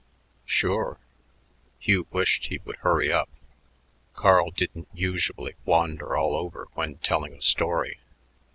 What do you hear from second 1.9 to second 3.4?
wished he would hurry up.